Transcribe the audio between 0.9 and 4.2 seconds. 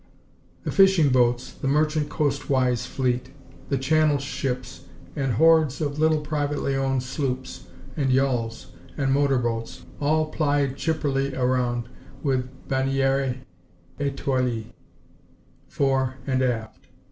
boats, the merchant coastwise fleet, the Channel